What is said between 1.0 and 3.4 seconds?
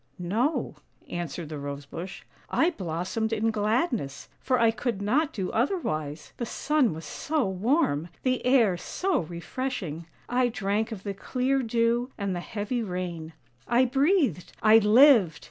answered the Rose bush;" I blossomed